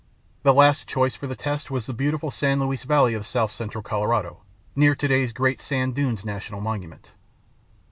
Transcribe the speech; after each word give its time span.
The 0.41 0.51
last 0.51 0.87
choice 0.87 1.13
for 1.13 1.27
the 1.27 1.35
test 1.35 1.69
was 1.69 1.87
in 1.87 1.91
the 1.93 1.97
beautiful 1.97 2.31
San 2.31 2.59
Luis 2.59 2.85
Valley 2.85 3.13
of 3.13 3.23
south 3.23 3.51
central 3.51 3.83
Colorado, 3.83 4.41
near 4.75 4.95
today's 4.95 5.31
Great 5.31 5.61
Sand 5.61 5.93
Dunes 5.93 6.25
National 6.25 6.59
Monument. 6.59 7.11